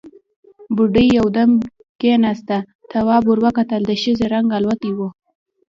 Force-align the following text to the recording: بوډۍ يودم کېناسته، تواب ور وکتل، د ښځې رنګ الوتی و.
بوډۍ 0.75 1.07
يودم 1.19 1.51
کېناسته، 1.99 2.57
تواب 2.91 3.23
ور 3.27 3.39
وکتل، 3.45 3.81
د 3.87 3.91
ښځې 4.01 4.25
رنګ 4.33 4.47
الوتی 4.57 4.91
و. 4.97 4.99